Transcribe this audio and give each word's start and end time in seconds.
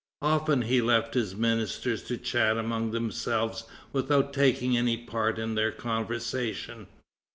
Often 0.23 0.63
he 0.63 0.81
left 0.81 1.13
his 1.13 1.35
ministers 1.35 2.01
to 2.05 2.17
chat 2.17 2.57
among 2.57 2.89
themselves 2.89 3.65
without 3.93 4.33
taking 4.33 4.75
any 4.75 4.97
part 4.97 5.37
in 5.37 5.53
their 5.53 5.71
conversation. 5.71 6.87